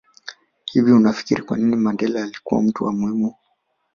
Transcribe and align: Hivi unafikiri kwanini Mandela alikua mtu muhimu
Hivi 0.65 0.91
unafikiri 0.91 1.41
kwanini 1.41 1.75
Mandela 1.75 2.23
alikua 2.23 2.61
mtu 2.61 2.91
muhimu 2.91 3.35